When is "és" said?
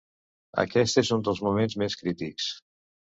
1.03-1.11